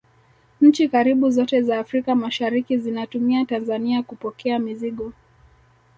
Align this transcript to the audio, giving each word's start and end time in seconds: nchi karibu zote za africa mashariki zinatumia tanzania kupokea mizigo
nchi 0.61 0.89
karibu 0.89 1.31
zote 1.31 1.61
za 1.61 1.79
africa 1.79 2.07
mashariki 2.15 2.77
zinatumia 2.77 3.45
tanzania 3.45 4.03
kupokea 4.03 4.59
mizigo 4.59 5.13